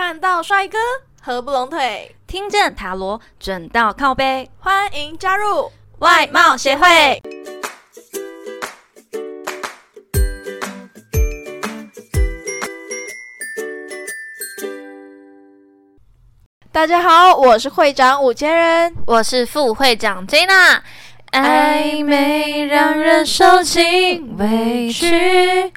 [0.00, 0.78] 看到帅哥
[1.20, 7.20] 合不拢腿，听见塔罗准到靠背，欢迎加入外貌协会。
[16.70, 20.80] 大家好，我是会长五千人，我是副会长 Jana。
[21.32, 25.72] 暧昧让人受尽委屈，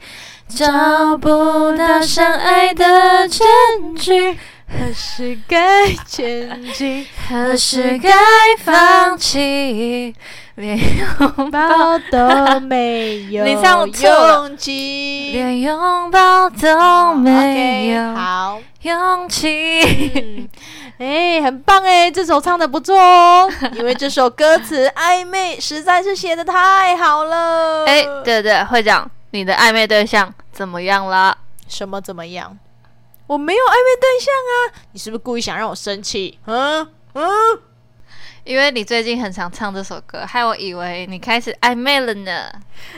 [0.53, 4.37] 找不到相爱的证据，
[4.67, 8.11] 何时该前进，何时该
[8.59, 10.13] 放弃，
[10.55, 15.31] 连拥抱抱都没有 你唱错勇气。
[15.31, 19.81] 连拥抱都没有好，勇气。
[20.15, 20.49] 嗯，
[20.99, 27.85] 哎、很棒哎，这首唱的不错哦，因为这首歌词暧昧实在是写的太好了。
[27.85, 31.37] 哎，对对，会长，你的暧昧对象怎么样了？
[31.67, 32.57] 什么怎么样？
[33.27, 34.83] 我没有暧昧对象啊！
[34.91, 36.37] 你是不是故意想让我生气？
[36.45, 37.29] 嗯嗯，
[38.43, 42.51] 因为你最近很常唱这首歌，害我以为你开始暧昧了呢。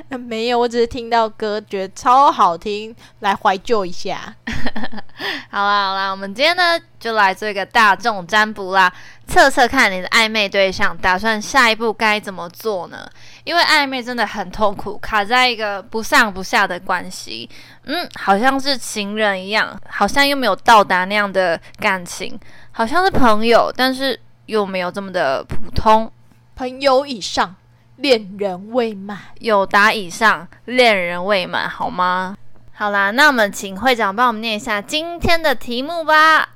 [0.10, 4.36] 呃 没有，我只是听到歌觉得超好听，来怀旧一下。
[5.50, 8.92] 好啦好啦，我们今天呢就来做一个大众占卜啦，
[9.28, 13.10] 测测看你的暧昧对象打算下一步该怎么做呢？
[13.44, 17.50] 因为暧昧真的很痛苦，卡在一个不上不下的关系，
[17.86, 22.40] 嗯，好像是情人一样，好像又没有到达那样的感情，
[22.72, 26.12] 好像是朋友，但是又没有这么的普通。
[26.56, 27.56] 朋友以上，
[27.96, 29.18] 恋人未满。
[29.40, 32.38] 有达以上，恋人未满，好吗？
[32.76, 36.56] 好啦，那我们请会长帮我们念一下今天的题目吧。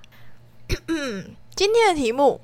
[1.56, 2.42] 今天的题目：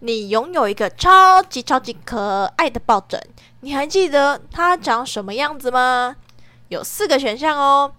[0.00, 3.18] 你拥有一个超级超级可爱的抱枕，
[3.60, 6.14] 你还记得它长什么样子吗？
[6.68, 7.94] 有四个选项哦：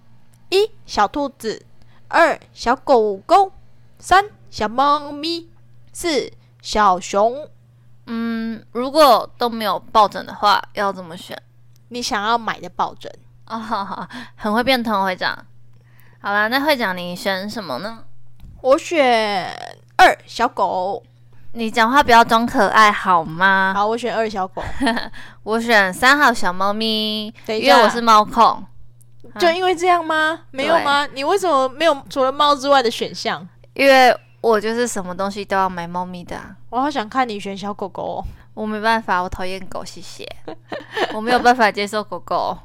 [0.50, 1.66] 一小兔子，
[2.06, 3.50] 二小狗狗，
[3.98, 5.50] 三小猫咪，
[5.92, 7.48] 四小熊。
[8.06, 11.36] 嗯，如果都没有抱枕的话，要怎么选？
[11.88, 13.12] 你想要买的抱枕？
[13.46, 15.36] 哦，好好，很会变通，会长。
[16.20, 18.04] 好啦，那会长你选什么呢？
[18.60, 19.52] 我选
[19.96, 21.02] 二小狗。
[21.54, 23.74] 你讲话不要装可爱好吗？
[23.76, 24.62] 好，我选二小狗。
[25.42, 28.64] 我选三号小猫咪，因为我是猫控。
[29.38, 30.40] 就因为这样吗？
[30.50, 31.06] 没有吗？
[31.12, 33.46] 你为什么没有除了猫之外的选项？
[33.74, 38.24] 因为我就是什么东西都要买猫咪的啊、我好想看你选小狗狗、哦。
[38.54, 40.28] 我没办法，我讨厌狗，谢谢。
[41.14, 42.56] 我没有办法接受狗狗。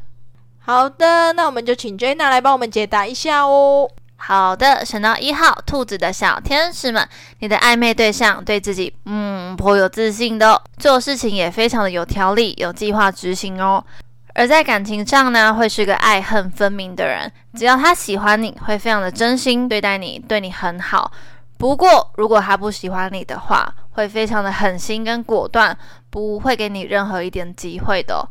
[0.67, 3.89] 好的，那我们就请 Jenna 来帮我们解答一下哦。
[4.17, 7.07] 好的，选到一号兔子的小天使们，
[7.39, 13.81] 你的暧昧对象对自己嗯颇有自信的、哦，做事情也非常的有条理、有计划执行哦。
[14.33, 17.31] 而在感情上呢，会是个爱恨分明的人。
[17.53, 21.09] 只要他喜欢你，会非常的真心对待你，对你很好。
[21.57, 25.75] 不过，如果他不喜欢你的话，会非常的狠心跟果断，
[26.09, 28.27] 不会给你任何一点机会的、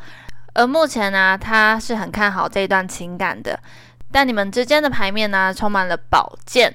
[0.56, 3.58] 而目前呢，他是很看好这一段情感的。
[4.10, 6.74] 但你们之间的牌面呢，充满了宝剑，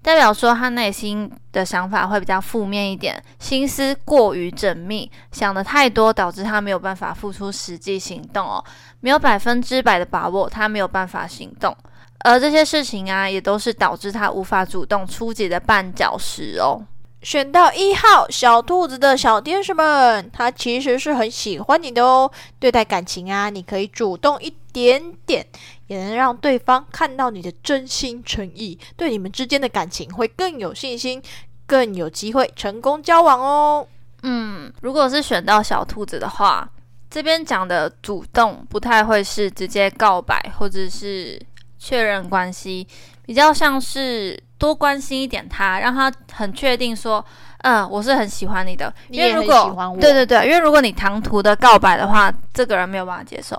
[0.00, 8.64] 代表说他内心的想法会比较负面一点，心思过于缜密，想的太多，导致他没有办法付出实际行动哦，
[9.00, 11.76] 没有百分之百的把握，他没有办法行动。
[12.20, 16.80] 而这些事情啊，也都是导致他无法主动出击的绊脚石哦。
[17.22, 22.30] 选到一号小兔子的小天使们，他其实是很喜欢你的哦。
[22.58, 25.44] 对待感情啊，你可以主动一点点，
[25.88, 31.20] 也能让对方看到你的真心诚意，对你们之间的感情会更有信心，
[31.66, 33.86] 更有机会成功交往哦。
[34.22, 36.68] 嗯，如果是选到小兔子的话，
[37.10, 41.40] 这边讲的主动不太会是直接告白或者是
[41.78, 42.86] 确认关系，
[43.24, 47.24] 比较像是多关心一点他，让他很确定说，
[47.58, 48.92] 嗯，我是很喜欢你的。
[49.08, 53.56] 因为如果对对对，因为如果你唐突的告白的话，这个人没有办法接受。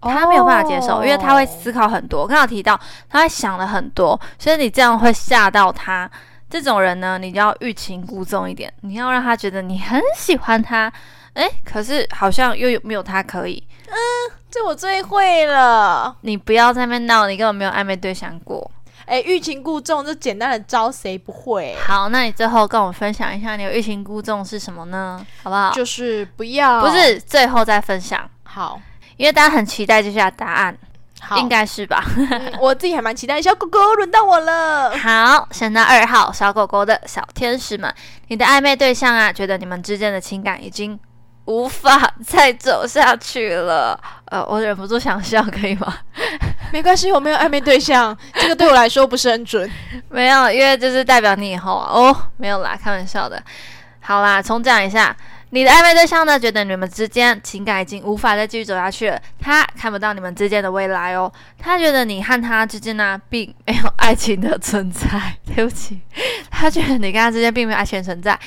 [0.00, 2.20] 他没有办法接受，因为他会思考很多。
[2.22, 2.78] 我刚刚有提到，
[3.08, 6.08] 他会想了很多，所以你这样会吓到他。
[6.48, 10.90] 这种人呢，你就要欲擒故纵一点，你要让他觉得你很喜欢他，
[11.34, 13.62] 哎，可是好像又有没有他可以。
[13.88, 13.96] 嗯
[14.50, 16.16] 这我最会了。
[16.22, 18.70] 你不要在那边闹，你根本没有暧昧对象过。
[19.08, 21.74] 哎，欲擒故纵这简单的招谁不会？
[21.86, 25.24] 好，那你最后跟我们分享一下，你有欲擒故纵是什么呢？
[25.42, 25.72] 好不好？
[25.72, 28.80] 就是不要，不是最后再分享，好。
[29.16, 30.78] 因为大家很期待接下来答案，
[31.20, 32.04] 好，应该是吧？
[32.16, 33.42] 嗯我自己还蛮期待。
[33.42, 34.94] 小狗狗，轮到我了。
[34.98, 37.92] 好，选到二号小狗狗的小天使们，
[38.28, 40.96] 你的暧昧对象啊，觉得你们之间的情感已经
[41.46, 44.00] 无法 再走下去了。
[44.26, 45.92] 呃，我忍不住想笑，可以吗？
[46.72, 49.70] 没关系，我没有暧昧对象， 这个对我来说不是很准。
[50.10, 51.90] 没有，因为这是代表你以后啊。
[51.92, 53.42] 哦，没有啦，开玩笑的。
[54.00, 55.16] 好啦，重讲一下。
[55.50, 61.32] 你的暧昧对象呢，觉得你们之间情感已经无法再继续走下去了，他看不到你们之间的未来哦。
[61.58, 65.08] 他觉得你和他之间呢，并没有爱情的存在。
[65.56, 65.98] 对不起，
[66.50, 68.38] 他觉得你跟他之间并没有爱情存在。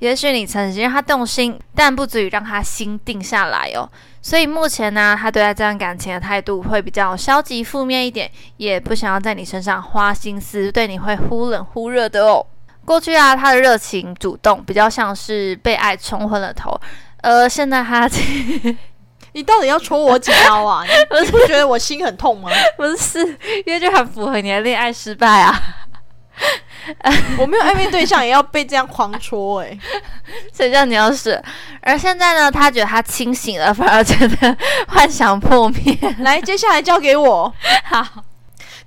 [0.00, 3.88] 也许你曾经让他动心，但不足以让他心定下来哦。
[4.22, 12.44] 所以目前呢，他对待这段感情的态度会比较消极负面一点，也不想要在你身上花心思，对你会忽冷忽热的哦。
[12.84, 16.78] 过去啊，他的热情主动比较像是被爱冲昏了头，
[17.22, 18.08] 呃，现在他，
[19.32, 20.84] 你到底要戳我几刀啊？
[21.22, 22.50] 你不觉得我心很痛吗？
[22.76, 23.20] 不是，
[23.64, 25.58] 因为就很符合你的恋爱失败啊。
[27.38, 29.78] 我没有暧昧对象，也要被这样狂戳哎，
[30.52, 31.42] 谁叫你要是？
[31.80, 34.56] 而现在呢，他觉得他清醒了，反而觉得
[34.88, 35.98] 幻想破灭。
[36.18, 37.52] 来，接下来交给我。
[37.84, 38.24] 好，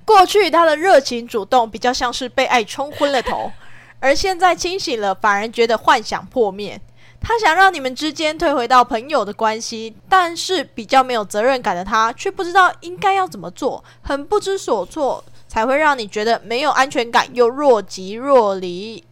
[0.04, 3.52] 过去他的热情主动比较像是被爱冲昏了头。
[4.00, 6.80] 而现在清醒了，反而觉得幻想破灭。
[7.26, 15.24] 他想让你们之间退回到朋友的关系，但是比较没有责任感的他，却不知道应该要怎么做，很不知所措，
[15.54, 19.02] 才会让你觉得没有安全感，又若即若离。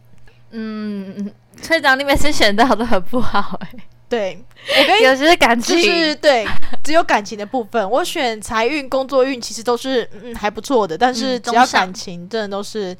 [0.51, 1.31] 嗯，
[1.67, 3.69] 队长，你每次选到都很不好哎。
[4.09, 4.43] 对，
[4.77, 6.45] 我跟有些感情就是对，
[6.83, 12.95] 只有感情的部分，我选财运、工作运其实都是嗯还不错的，但是只要感情，真的都是。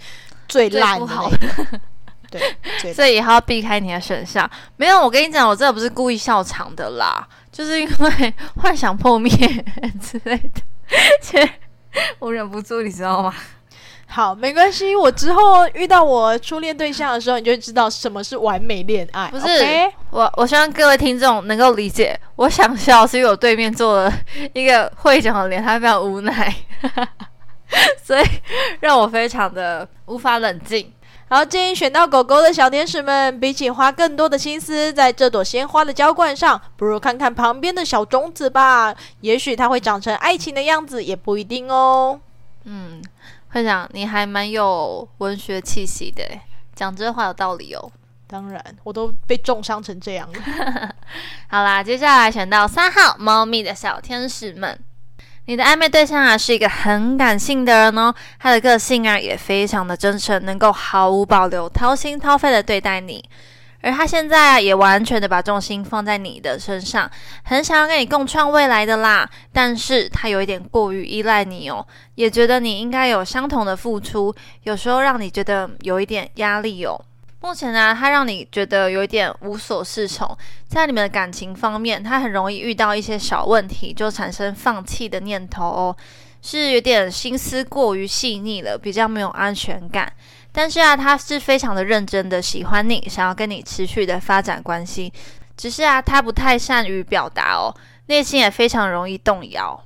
[0.45, 1.07] 最烂的，
[2.29, 4.47] 对，所以以后要避开你的选项。
[4.75, 9.31] 没有，我跟你讲，我真的不是故意笑场的啦，就是因为幻想破灭
[10.01, 10.61] 之类的，
[11.21, 11.49] 切，
[12.19, 13.33] 我忍不住，你知道吗？
[14.05, 19.27] 好，没关系，我之后遇到我初恋对象的时候，你就知道什么是完美恋爱。
[19.29, 19.47] 不是，
[20.11, 24.13] 我我希望各位听众能够理解，我想笑是因为我对面坐了
[24.53, 26.53] 一个会长的脸，他非常无奈。
[28.03, 28.23] 所以
[28.81, 30.93] 让我非常的无法冷静。
[31.33, 38.93] 好，建议选到狗狗的小天使们，比起花更多的心思在这朵鲜花的浇灌上，不如看看旁边的小种子吧。
[39.21, 42.19] 也许它会长成爱情的样子，也不一定哦。
[42.65, 43.01] 嗯，
[43.49, 46.23] 会长，你还蛮有文学气息的，
[46.75, 47.91] 讲这话有道理哦。
[48.27, 50.93] 当然，我都被重伤成这样了。
[51.49, 54.79] 好啦，接下来选到三号猫咪的小天使们。
[55.45, 63.23] 你的暧昧对象啊，是一个很感性的人哦，他的个性啊也非常的真诚，能够毫无保留、掏心掏肺的对待你。
[63.81, 67.11] 而他现在啊，也完全的把重心放在你的身上，
[67.43, 69.29] 很想要跟你共创未来的啦。
[69.51, 71.85] 但是他有一点过于依赖你哦，
[72.15, 76.97] 也觉得你应该有相同的付出，有时候让你觉得有一点压力哦。
[77.43, 80.35] 目前呢，他让你觉得有一点无所适从，
[80.65, 85.95] 在你们的感情方面，他很容易遇到一些小问题就产生放弃的念头哦，
[86.41, 90.09] 是有点心思过于细腻了，比较没有安全感。
[90.53, 95.11] 但是啊，他是非常的认真的喜欢你，想要跟你持续的发展关系，
[95.57, 97.75] 只是啊，他不太善于表达哦，
[98.05, 99.83] 内心也非常容易动摇。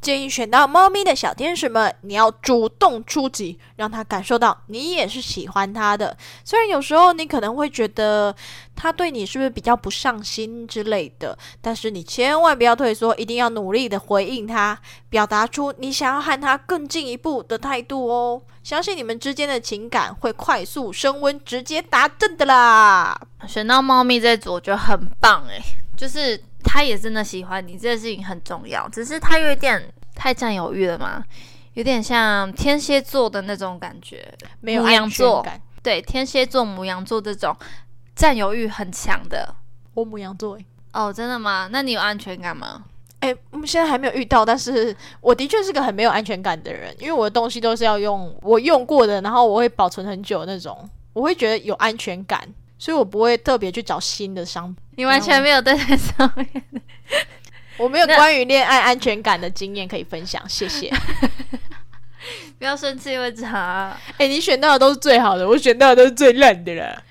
[0.00, 6.16] 建议选到猫咪的小天使们，你要主动出击，让他感受到你也是喜欢他的。
[6.44, 8.34] 虽然有时候你可能会觉得
[8.76, 14.78] 他对你是不是比较不上心之类的，但是你千万不要退缩，一定要努力的回应他，
[15.08, 18.40] 表达出你想要和他更进一步的态度哦。
[18.62, 23.20] 相信你们之间的情感会快速升温，直接达阵的啦。
[23.48, 25.60] 选到猫咪这组，我觉得很棒诶，
[25.96, 26.40] 就是。
[26.70, 28.86] 他也真的喜欢你，这件事情很重要。
[28.90, 29.82] 只是他有一点
[30.14, 31.24] 太占有欲了嘛，
[31.72, 35.58] 有点像天蝎座的那种感觉，没有安全感。
[35.82, 37.56] 对，天蝎座、母羊座这种
[38.14, 39.54] 占有欲很强的。
[39.94, 40.58] 我母羊座
[40.92, 41.70] 哦，真的吗？
[41.72, 42.84] 那你有安全感吗？
[43.20, 52.46] 哎，我们现在还没有遇到，但是我的确是个很没有安全感的人，因为我的东西都是要用我用过的，然后我会保存很久那种，我会觉得有安全感。
[52.78, 54.82] 所以我不会特别去找新的商品。
[54.96, 56.64] 你完全没有对在上面，
[57.76, 60.92] 我没有关于恋爱安全感的经验可以分享，谢谢。
[62.58, 63.96] 不要生气，会查。
[64.16, 67.02] 哎，你选到的都是最好的，我选到的都是最烂的了。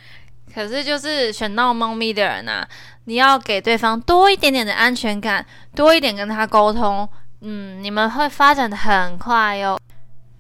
[0.54, 2.68] 可是就是选到猫咪的人啊，
[3.06, 5.46] 你要给对方多一点点的安全感，
[5.76, 7.08] 多一点跟他沟通，
[7.42, 9.80] 嗯，你们会发展的很快哟。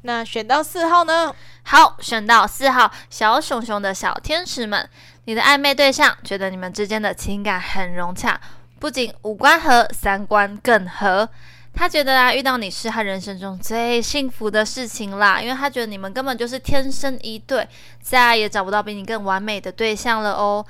[0.04, 1.34] 那选到四号呢？
[1.63, 4.88] 好，选到四号小熊熊的小天使们，
[5.25, 8.39] 你的暧昧对象觉得你们之间的情感很融洽，
[8.80, 11.27] 不仅五官合，三观更合。
[11.74, 17.68] 他觉得啊，遇到你是他人生中最幸福的事情啦，因为他觉得你们根本就是天生一对，
[18.01, 20.66] 再也找不到比你更完美的对象了哦。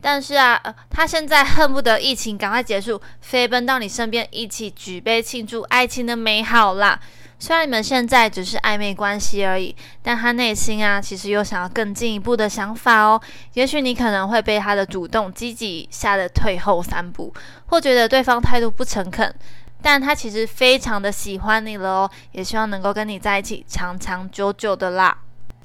[0.00, 0.60] 但是啊，
[0.90, 7.00] 他现在恨不得疫情赶快结束，飞奔到你身边，一起举杯庆祝爱情的美好啦。
[7.40, 13.20] 虽然你们现在只是暧昧关系而已，但他内心啊，其实有想要更进一步的想法哦。
[13.54, 17.32] 也许你可能会被他的主动积极吓得退后三步，
[17.66, 19.32] 或觉得对方态度不诚恳，
[19.80, 25.16] 但他其实非常的喜欢你了哦，也希望能够跟你在一起长长久久的啦。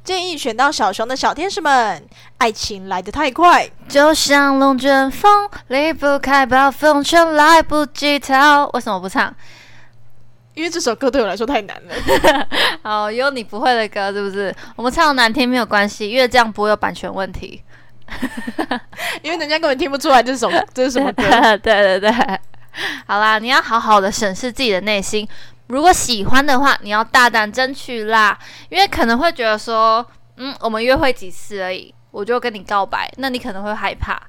[0.03, 2.05] 建议选到小熊的小天使们，
[2.37, 8.69] 爱情来得太快，就像龙卷风，离不开暴风圈，来不及逃。
[8.73, 9.33] 为什么不唱？
[10.53, 12.47] 因为这首歌对我来说太难了。
[12.83, 14.53] 好，有你不会的歌是不是？
[14.75, 17.63] 我们唱的难听没有关系，因为这样不会有版权问题。
[19.23, 21.23] 因为人家根本听不出来这首这是什么歌。
[21.57, 22.11] 对对对，
[23.07, 25.27] 好啦，你要好好的审视自己的内心。
[25.67, 28.37] 如果喜欢的话，你要大胆争取啦。
[28.69, 30.05] 因为可能会觉得说，
[30.37, 34.21] 嗯，我们约会几次而已，我就跟你告白，那你可能会害怕。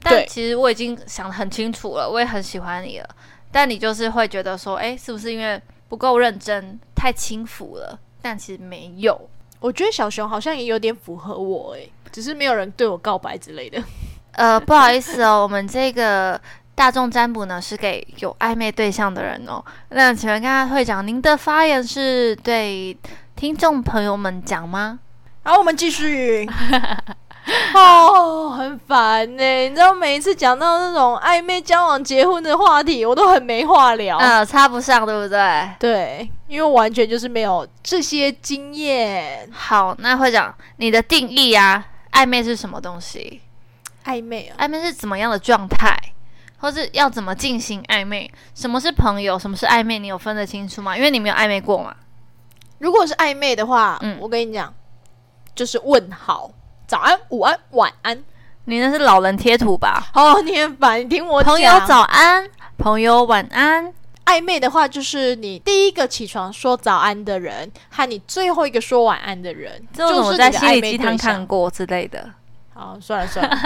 [0.00, 3.08] 但其实我已经想得很清楚了，我也很喜欢你了。
[3.50, 7.98] 但你就是会觉得说，哎，是不是因为不够认真，太轻浮了？
[8.20, 9.18] 但其实没有，
[9.60, 13.82] 我觉得小熊好像也有点符合我，哎，只是没有人对我告白之类的。
[14.32, 16.40] 呃，不好意思哦，我们这个
[16.74, 19.64] 大众占卜呢是给有暧昧对象的人哦。
[19.90, 22.96] 那请问刚刚会长，您的发言是对
[23.34, 24.98] 听众朋友们讲吗？
[25.42, 26.46] 好，我们继续。
[27.74, 29.60] 哦，很烦呢。
[29.62, 34.18] 你知道，每一次讲到那种暧昧、交往、结婚的话题，我都很没话聊。
[34.18, 35.70] 嗯，插不上，对不对？
[35.78, 39.48] 对，因为完全就是没有这些经验。
[39.52, 43.40] 好，那会长，你的定义啊，暧昧是什么东西？
[44.04, 45.96] 暧昧啊，暧昧是怎么样的状态，
[46.58, 48.30] 或是要怎么进行暧昧？
[48.54, 49.38] 什么是朋友？
[49.38, 49.98] 什么是暧昧？
[49.98, 50.96] 你有分得清楚吗？
[50.96, 51.94] 因为你没有暧昧过嘛。
[52.78, 54.72] 如果是暧昧的话，嗯，我跟你讲，
[55.54, 56.50] 就是问好。
[56.88, 58.24] 早安，午安，晚安。
[58.64, 60.06] 你那是老人贴图吧？
[60.14, 61.52] 哦，你很烦，你听我讲。
[61.52, 63.92] 朋友早安，朋友晚安。
[64.24, 72.30] 暧昧的话，就是你第一个起床说早安的人，和你最后一个说晚安的人，就是在心理鸡汤看过之类的。
[72.72, 73.58] 好，算了算了，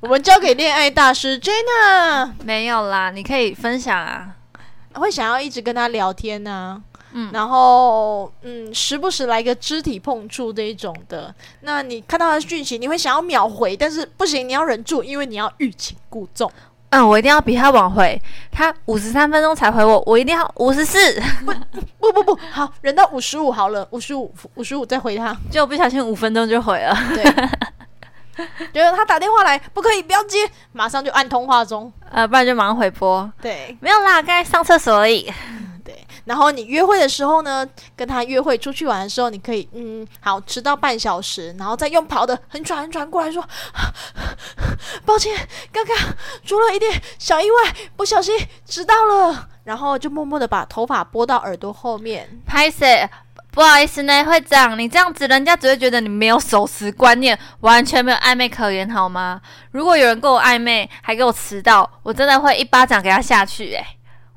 [0.00, 2.30] 我们交给恋爱大师 Jenna。
[2.44, 4.34] 没有啦，你可以分享啊。
[4.94, 6.82] 会想要一直跟他聊天呢。
[7.12, 16.50] 嗯，然后嗯，时不时来个肢体碰触这一种的，那你看到他的讯息，你会想要秒回，但是不行，你要忍住，因为你要欲擒故纵。
[16.90, 20.98] 嗯，我一定要比他晚回，他五十三分钟才回我，我一定要五十四。
[22.00, 26.92] 不不不不好，忍到五十五好了，五十五五十五再回他，就不小心五分钟就回了。
[27.14, 27.22] 对，
[28.72, 30.38] 觉 得他打电话来不可以，不要接，
[30.72, 33.30] 马上就按通话中，呃，不然就马上回拨。
[33.40, 35.32] 对，没有啦，刚才上厕所而已。
[36.30, 43.44] 然后你约会的时候呢，跟他约会出去玩的时候，你可以嗯，好迟到半小时，然后再用跑的很喘很喘过来说，
[45.04, 45.36] 抱歉，
[45.72, 45.96] 刚刚
[46.44, 52.40] 出了一点小意外，不小心迟到了，然后就默默的把头发拨到耳朵后面。
[52.46, 52.86] 拍摄，
[53.50, 59.40] 不好意思呢，会长，你这样子人家只会觉得你没有守时观念，完全没有暧昧可言，好吗？
[59.72, 63.84] 如果有人跟我暧昧还给我迟到，我真的会一巴掌给他下去，诶。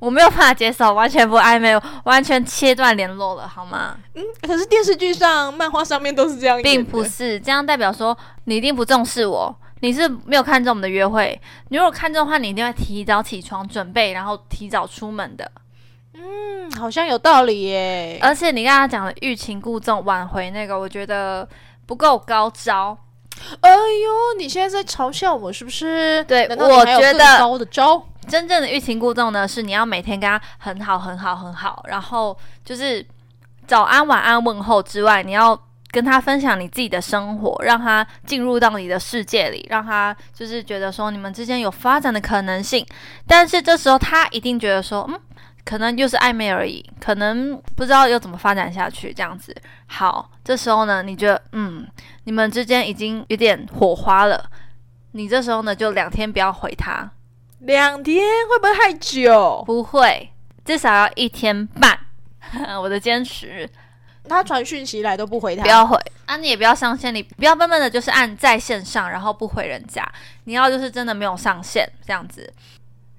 [0.04, 3.96] 我没有办法接受，完全不暧昧，完全切断联络了，好吗？
[4.16, 11.40] 嗯，可是电视剧上、漫画上面都是这样，并不是这样，代表说你一定不重视我，你是没有看中我们的约会。
[11.70, 15.50] 你如果看中的话，你一定会提早起床准备，然后提早出门的。
[16.16, 18.20] 嗯，好像有道理耶。
[18.22, 21.48] 而且你刚刚讲的欲擒故纵、挽回那个，我觉得
[21.86, 22.98] 不够高招。
[23.62, 26.22] 哎呦，你现在在嘲笑我是不是？
[26.26, 28.06] 对，我觉得高的招。
[28.28, 33.06] 真正的欲擒故纵呢，是你要每天跟他很好、很好、很好，然后就是
[33.68, 35.60] 早安、晚安问候之外，你要
[35.92, 42.86] 跟他分享你自己的生活，让他进入到你的世界里，让他就是觉得说你们之间有发展的可能性。
[43.28, 45.20] 但是这时候他一定觉得说，嗯，
[45.64, 49.56] 可能就是暧昧而已，可能不知道要怎么发展下去这样子。
[49.86, 51.88] 好，这时候呢，你觉得嗯，
[52.24, 54.44] 你们之间已经有点火花了，
[55.12, 57.12] 你这时候呢就两天不要回他。
[57.64, 59.64] 两天会不会太久？
[59.66, 60.30] 不会，
[60.66, 61.98] 至少要一天半。
[62.82, 63.70] 我的坚持。
[64.28, 66.38] 他传讯息来都不回他，不要回啊！
[66.38, 70.10] 你也不要上线，你不要笨笨的，就是按在线上，然后不回人家。
[70.46, 72.52] 你要就是真的没有上线这样子。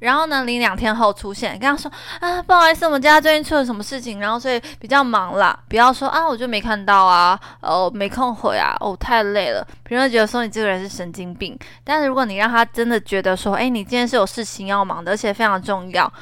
[0.04, 5.58] 然后呢，你两天后出现，跟他说啊，不好意思，我们家最近出了什么事情，然后所以比较忙啦。
[5.66, 9.66] 不要说啊，我就没看到啊，哦，没空回啊，哦，太累了。
[9.82, 11.58] 别人觉得说你这个人是神经病。
[11.82, 16.12] 但是如果你让他真的觉得说，哎，你今天是有事情要忙的，而且非常重要，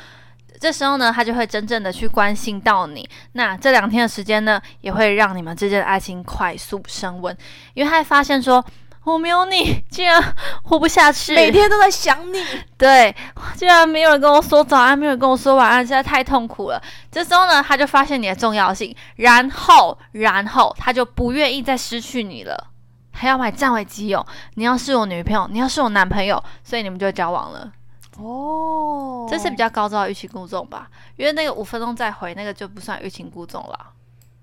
[0.61, 3.09] 这时候呢，他就会真正的去关心到你。
[3.33, 7.37] 那这两天的时间呢，也会让你们之间的爱情快速升温，
[7.75, 8.65] 因为他会发现说。
[9.04, 10.23] 我没有你， 竟然
[10.62, 11.35] 活不下去。
[11.35, 12.38] 每天都在想你，
[12.78, 13.14] 对，
[13.56, 16.80] 竟然没有人跟我说早安，没有人跟我说晚安，实在太痛苦了。
[17.11, 22.68] 这时候呢，他就发现你的重要性，然后，然后他就不愿意再失去你了，
[23.12, 24.25] 还要买占为己有。
[24.54, 27.73] 你要是我女朋友，你要是我男朋友，所以你们就交往了。
[28.18, 30.88] 哦，这是比较高招的欲擒故纵吧？
[31.16, 33.78] 因为那个五分钟再回那个就不算欲擒故纵了。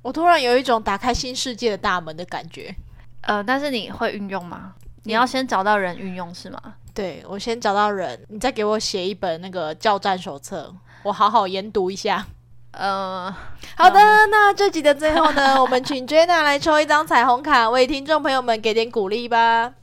[0.02, 2.76] 我突然有一种打开新世界的大门的感觉。
[3.22, 4.74] 呃，但是你会运用吗？
[5.04, 6.62] 你要先找到人运用是吗？
[6.94, 10.74] 对，我先找到人，你再给我写一本那个教战手册，
[11.04, 12.26] 我好好研读一下。
[12.72, 13.34] 呃，
[13.76, 19.74] 好的，那这集的最后呢， 我们请 Jenna 来抽一张彩虹卡，为听众朋友们给点鼓励吧。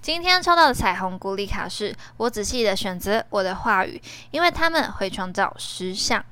[0.00, 6.24] 今天抽到的彩虹鼓励卡是我仔细的选择我的话语，因为他们会创造实相。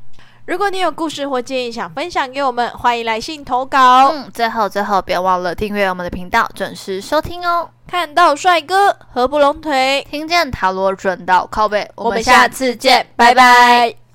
[0.47, 4.11] 如果你有故事或建议想分享给我们，欢迎来信投稿。
[4.13, 7.69] 嗯，最后最后别忘了订阅我们的频道，准时收听哦。
[7.89, 14.06] 看到帅哥合不拢腿，听见塔罗准到靠背，我们下次见，拜拜。